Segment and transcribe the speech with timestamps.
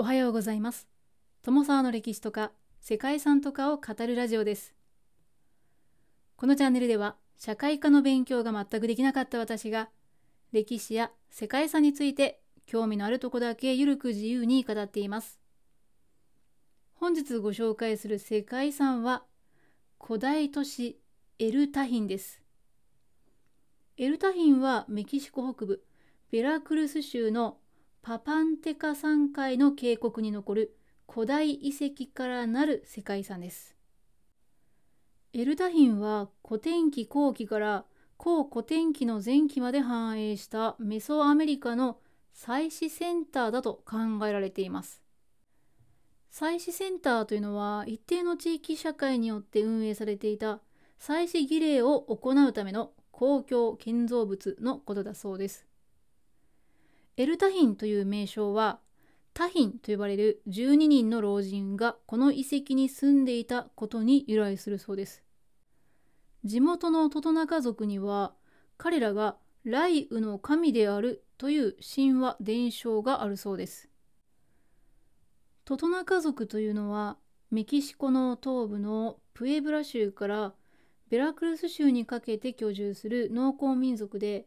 [0.00, 0.86] おはようございます。
[1.42, 4.72] 友沢の歴史とか世界遺産とかを語るラジオです。
[6.36, 9.88] このチャンネルでは社会科の勉強が全くできなかった私が
[10.52, 15.40] 歴史や世界遺産について興味のあるとこだけゆるく自由に語っています。
[16.94, 19.24] 本日ご紹介する世界遺産は
[20.00, 21.00] 古代都市
[21.40, 22.40] エルタヒンです。
[23.96, 25.82] エルタヒンはメキシコ北部
[26.30, 27.56] ベラクルス州の
[28.08, 33.76] パパンテカ山海の渓谷に残る古代遺跡からなる世界遺産です。
[35.34, 37.84] エルタヒンは古典期後期から
[38.16, 41.98] 後古典期の前期まで繁栄したメソアメリカの
[42.32, 45.02] 祭祀センターだと考えられています。
[46.30, 50.62] 祭祀センターというのは一定の地域社会によって運営されていた
[50.98, 55.67] 祭祀儀礼を行うための公共建造物のことだそうです。
[57.18, 58.78] エルタヒンという名称は
[59.34, 65.24] タヒンと呼ばれる12人の老人がこの遺跡に住んでいたことに由来するそうです。
[66.44, 68.34] 地元のトトナカ族には
[68.76, 73.88] 彼らが雷雨の神であるという神話伝承があるそうです。
[75.64, 77.16] トトナカ族というのは
[77.50, 80.54] メキシコの東部のプエブラ州から
[81.10, 84.46] ベラクルス州にかけて居住する農耕民族で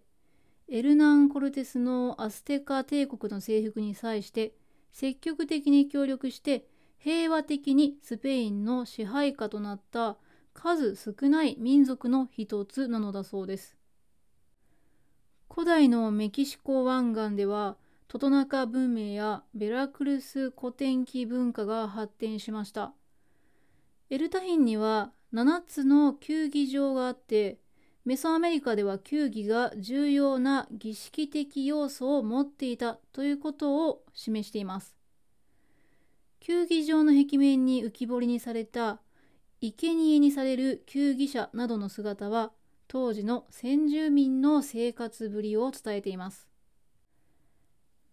[0.68, 4.54] エルナン・コルテスのアステカ帝国の征服に際して
[4.92, 6.66] 積極的に協力して
[6.98, 10.18] 平和的にスペインの支配下となった
[10.54, 13.78] 数少ない民族の一つなのだそうです。
[15.50, 17.76] 古代のメキシコ湾岸では
[18.08, 22.94] トトナカ文明やベラクルス古典記文化が発展しました。
[24.10, 27.58] エルタヒンには7つの球技場があって
[28.04, 34.96] メソアメリカでは球技が重要な儀式的要素を持っていたということを示しています。
[36.40, 39.00] 球技場の壁面に浮き彫りにされた
[39.62, 42.52] 生贄にされる球技者などの姿は
[42.88, 46.50] 当時の先住民の生活ぶりを伝えています。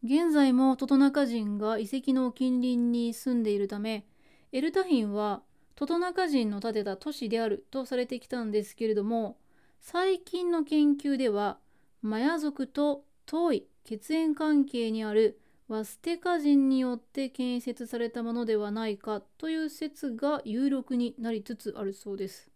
[0.05, 4.07] 現在もトトナカ人が遺跡の近隣に住んでいるため
[4.53, 5.43] エルタヒンは
[5.75, 9.39] トトナカ人の建てた都市であるとされてきたんですけれども
[9.81, 11.59] 最近の研究では
[12.03, 22.51] マヤ族と遠い血縁関係にあるワステカ人によって建設されたものではないかという説が有力になりつつあるそうです。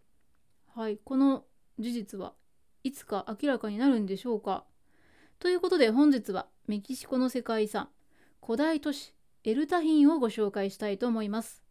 [0.74, 1.44] はい、この
[1.78, 2.32] 事実は
[2.84, 4.64] いつか明らかになるんでしょうか
[5.38, 7.88] ということで本日はメキシコの世界遺産
[8.44, 11.61] 古代都市エルタヒンをご紹介したいと思います。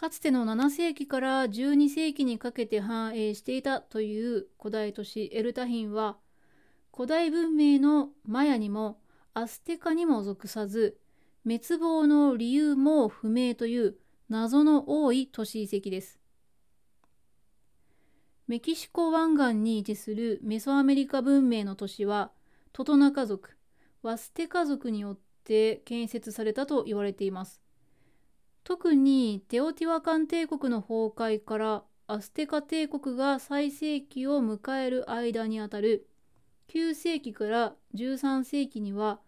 [0.00, 6.16] かつての7世紀から12世紀にかけて繁栄していたという古代都市エルタヒンは
[6.90, 8.98] 古代文明のマヤにも
[9.34, 10.96] アステカにも属さず
[11.44, 13.96] 滅亡の理由も不明という
[14.30, 16.18] 謎の多い都市遺跡です。
[18.48, 22.30] メキシコ湾岸に位置するメソアメリカ文明の都市は
[22.72, 23.50] トトナカ族、
[24.02, 27.59] ワステカ族によって建設されたと言われています。
[28.64, 36.08] 特にテオティワカン帝国の崩壊からアステカ帝国が最盛期を迎える間にあたる
[36.68, 39.20] 9世紀から13世紀には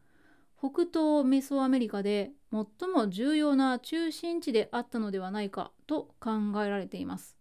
[0.58, 6.30] 北東メソアメリカで最も重要な中心地であったのではないかと考
[6.64, 7.36] えられています。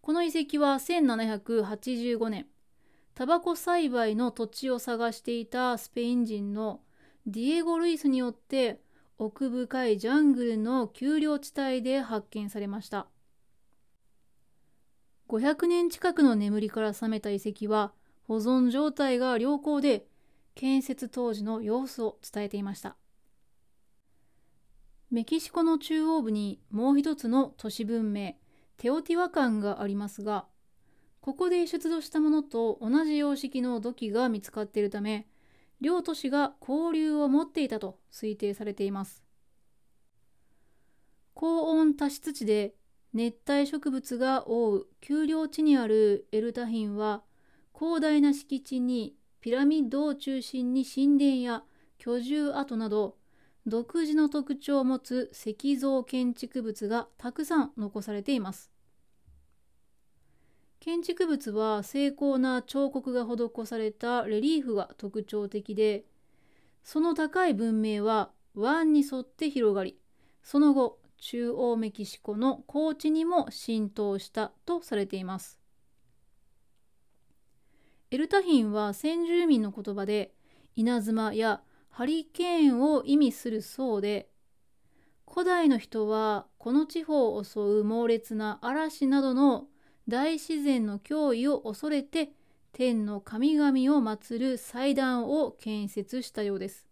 [0.00, 2.46] この遺跡は1785年
[3.14, 6.80] タバコ栽培の土地を探していたスペイン人の
[7.26, 8.80] ディエゴ・ルイスによって
[9.24, 13.06] 奥深いジャングルの丘陵地帯で発見されました。
[15.28, 17.92] 500年近くの眠りから覚めた遺跡は
[18.24, 20.06] 保存状態が良好で
[20.56, 22.96] 建設当時の様子を伝えていました。
[25.12, 28.34] メキシコの中央部にもう一つの都市文明
[28.76, 30.46] テオティワカンがありますが
[31.20, 35.28] ここで出土したものと同じ様式の土器が見つかっているため
[35.82, 39.24] 両都市が交流を持っていたと推定されています。
[41.34, 42.76] 高温多湿地で
[43.12, 47.22] 熱帯植物が多う丘陵地にあるエルタヒンは
[47.76, 51.64] 広大な敷地にピラミッドを中心に神殿や
[51.98, 53.16] 居住跡など
[53.66, 58.71] 独自の特徴を持つ石造建築物がたくさん残されています。
[60.84, 66.02] 建築物は精巧な彫刻が施されたレリーフが特徴的で
[66.82, 69.96] その高い文明は湾に沿って広がり
[70.42, 75.60] その後中央メキシコの高地にも浸透したとされています。
[78.10, 80.32] エルタヒンは先住民の言葉で
[80.74, 84.28] 稲妻やハリケーンを意味するそうで
[85.32, 89.66] 古代の人はこの地方を襲う猛烈な嵐などの
[90.08, 92.32] 大自然の脅威を恐れて
[92.72, 93.72] 天の神々を
[94.02, 96.86] 祀る祭壇を建設したようです。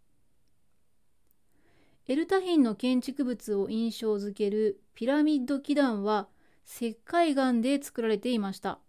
[2.07, 6.29] エルタヒンの建築物を印象づけるピラミッド基壇は
[6.67, 8.81] 石灰岩で作られていました。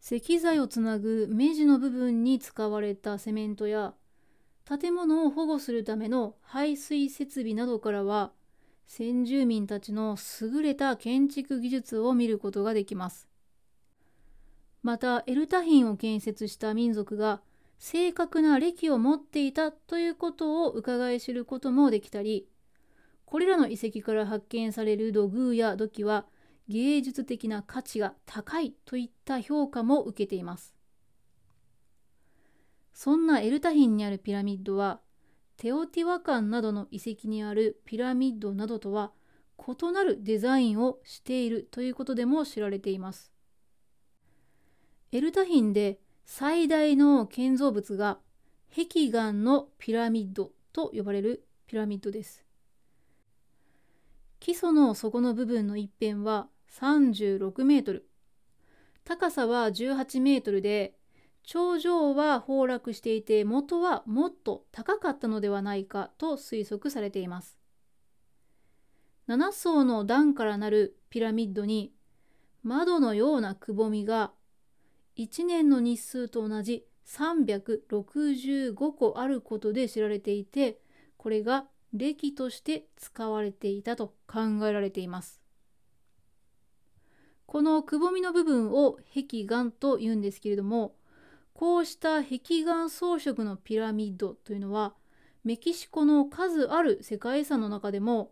[0.00, 3.94] 石材をつなぐ目地の部分に使われたセメントや
[4.64, 8.32] 建物を保護するための排水設備などからは
[8.86, 13.28] 先住民たちの優れた建築技術を見ることができます。
[14.82, 17.40] またエルタヒンを建設した民族が
[17.78, 22.48] 正確な歴を持っていたということを伺い知ることもできたり
[23.26, 26.26] これらの遺跡から発見される土偶や土器は
[26.68, 30.74] 芸術的な価値が高いといった評価も受けています。
[32.92, 35.00] そんなエルタヒンにあるピラミッドは
[35.56, 39.12] テオティワカンなどの遺跡にあるピラミッドなどとは
[39.58, 43.32] 異なるデザインをしているということでも知られています。
[45.12, 48.18] エルタヒンで最大の建造物が
[48.70, 52.44] 壁岩のピラミッドと呼ばれるピラミッドです。
[54.40, 58.06] 基礎の底の部分の一辺は36メートル、
[59.04, 60.95] 高さは18メートルで
[61.46, 67.58] 頂上は崩落していて元はもっと高かったのではないかと推測されています。
[69.28, 71.92] 7層の段からなるピラミッドに
[72.64, 74.32] 窓のようなくぼみが
[75.16, 80.80] 1年の日数と同じ365個あることで知られていて
[81.16, 85.40] これが歴として使われていたと考えられています。
[87.46, 90.96] このくぼみの部分を壁岩と言うんですけれども
[91.56, 94.92] こうした壁岩装飾のピラミッドというのは
[95.42, 98.30] メキシコの数ある世界遺産の中でも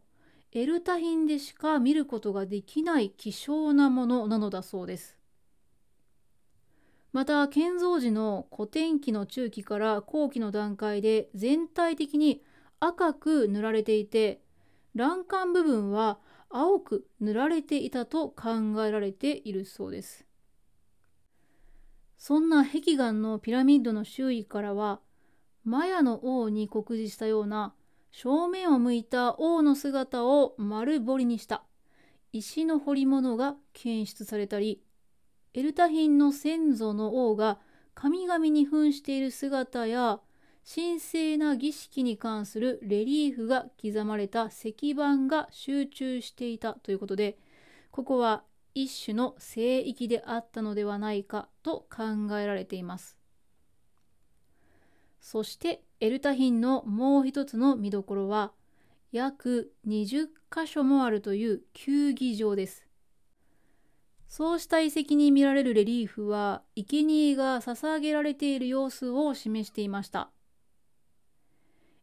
[0.53, 5.17] エルタヒンでしか見ることができない希少なものなのだそうです。
[7.15, 12.43] また建造時の古典期の中期から後期の段階で全体的に
[12.79, 14.43] 赤く塗られていて
[14.95, 16.19] 欄干部分は
[16.51, 20.27] 青く塗られていたと考えられているそうです。
[22.27, 25.01] そんな壁岩のピラミッドの周囲からは
[25.63, 27.75] マヤの王に酷似したような
[28.13, 31.65] 正面を向いた王の姿を丸彫りにした。
[32.33, 34.81] 石の彫り物が検出されたり
[35.53, 37.59] エルタヒンの先祖の王が
[37.95, 40.19] 神々に扮している姿や
[40.65, 47.37] 神聖な儀式に関するレリーフが刻まれた石板が集中していたということで
[47.91, 48.45] ここは
[48.75, 53.17] 一種の聖域であったのではないかと考えられています。
[55.21, 58.53] そしてエルタヒンのもう一つの見どころは
[59.11, 62.85] 約20箇所もあるという球技場です。
[64.29, 70.31] そうした遺跡に見られるレリーフは生贄が捧げられている様子を示していました。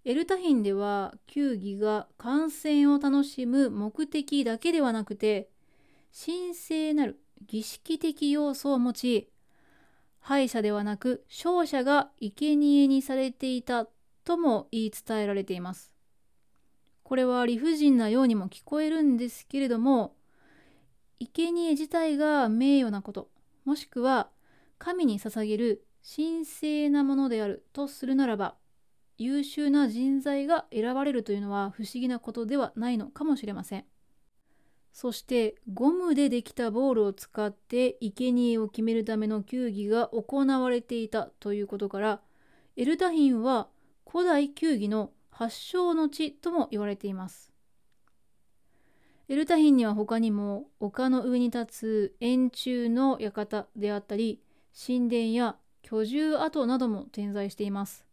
[0.03, 5.50] エルタヒンでは球技が観戦を楽しむ目的だけではなくて
[6.13, 9.29] 神聖なる儀式的要素を持ち
[10.19, 13.87] 敗者ではなく勝者が生贄にされていた
[14.23, 15.91] とも言い伝えられています。
[17.03, 20.15] これは理不尽なようにも聞こえるんですけれども
[21.19, 23.29] 生贄自体が名誉なこと
[23.65, 24.29] もしくは
[24.77, 28.55] 神に捧げる神聖なものであるとするならば
[29.17, 33.85] 優秀な人材が選ばれるというのは不思議なことではないのかもしれません。
[34.93, 42.21] そしてゴムでできたボールを使って生贄を決めるための球技が行われていたということから
[42.75, 43.69] エルタヒンは
[44.09, 47.51] 古代球技の発祥の地とも言われています。
[49.29, 54.41] エルタヒンには他にも丘の上に立つ円柱の館であったり
[54.75, 58.05] 神殿や居住跡なども点在しています。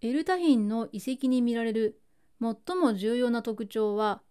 [0.00, 2.00] エルタヒンの遺跡に見られる
[2.40, 4.22] 最も重要な特徴は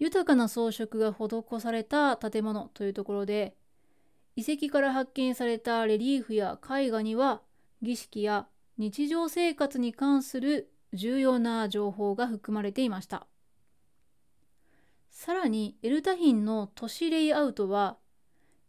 [0.00, 3.54] 豊かな装飾が施された建物というところで
[4.34, 7.42] 遺跡から発見されたレリーフや絵画には
[7.82, 8.46] 儀式や
[8.78, 13.26] 日常生活に関する重要な情報が含まれていました。
[15.10, 17.98] さらにエルタヒンの都市レイアウトは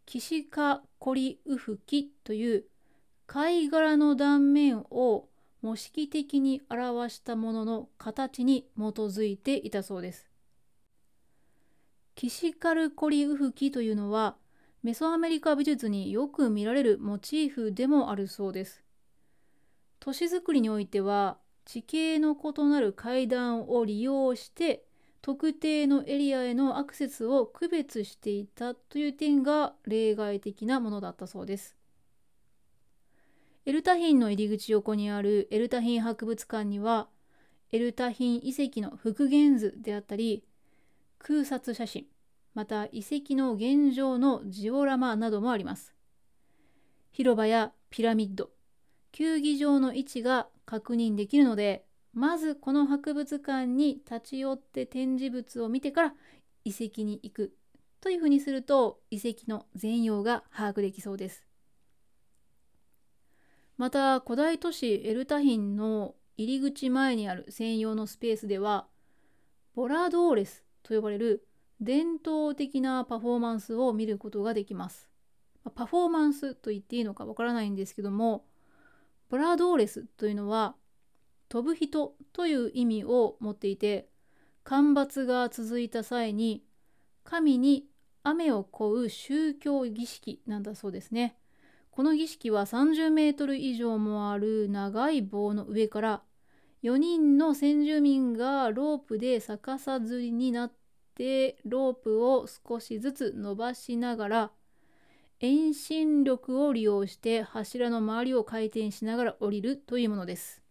[0.05, 2.65] キシカコリウフキという
[3.25, 5.29] 貝殻の断面を
[5.61, 10.30] 模式的に表したものの形に基づいていたそうです。
[12.15, 14.36] キシカルコリウフキというのは
[14.84, 18.84] メソアメリカ美術によく見られるモチーフでもあるそうです。
[20.00, 24.84] 都市づくりにおいては地形の異なる階段を利用して
[25.22, 31.75] 特定のエリアへのアクセスを区別していたという点が例外的なものだったそうです。
[33.65, 37.08] エルタヒンの入り口横にあるエルタヒン博物館には
[37.72, 40.44] エルタヒン遺跡の復元図であったり
[41.24, 42.06] 空撮写真
[42.54, 45.94] また遺跡の現状のジオラマなどもあります。
[47.12, 48.50] 広場やピラミッド
[49.12, 56.13] 球技場の位置が確認できるのでまずこの博物館に立ち寄って展示物を見てから
[56.66, 57.54] 遺跡に行く
[58.00, 61.46] というふうにすると遺跡の全容が把握できそうです。
[63.78, 68.88] また古代都市エルタヒンの入り口前にある専用のスペースでは
[69.75, 71.45] ボラドーレスと呼ばれる
[71.79, 75.09] 伝統的なパフォーマンスを見ることができます
[75.75, 78.45] パフォーマンスと言っていいのかわからないんですけども
[79.29, 80.75] ボラドーレスというのは
[81.50, 84.07] 飛ぶ人という意味を持っていて
[84.63, 86.63] 干ばつが続いた際に
[87.23, 87.85] 神に
[88.23, 91.35] 雨を乞う宗教儀式なんだそうですね。
[91.89, 96.21] この儀式は30メートル以上もある長い棒の上から
[96.81, 100.73] 4人の先住民がロープで逆さ吊りになっ
[101.15, 104.51] てロープを少しずつ伸ばしながら
[105.39, 110.61] 遠心力を利用して柱の周りを回転しながら降りるというものです。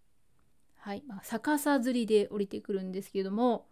[0.77, 3.67] はいまあ、逆さ吊りで降りてくるんですけれども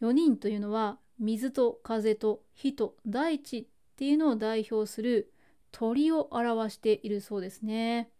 [0.00, 3.66] 4人というのは水と風と火と大地っ
[3.96, 5.32] ていうのを代表する
[5.70, 8.10] 鳥を表しているそうですね。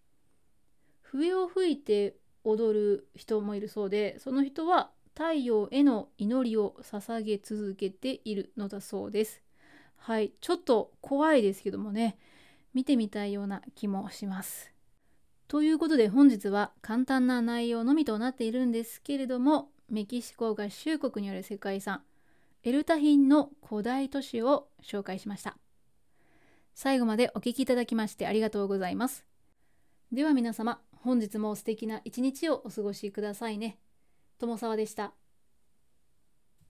[1.02, 9.42] 笛を吹いて踊る人もいるそうでその人は太陽への祈りを捧げ続けているのだそうです。
[9.96, 12.18] はいちょっと怖いですけどもね
[12.74, 14.72] 見てみたいような気もします。
[15.48, 22.02] ということで本日は簡単な内容のみとなっているんですけれどもメキシコ合衆国による世界遺産
[22.62, 25.58] エルタヒンの古代都市を紹介しました
[26.74, 29.26] 最後までお聴きいただきましてありがとうございます
[30.10, 33.76] では皆様本日も素敵な一日をお過ごしくださいね。
[34.38, 35.14] 友沢でした。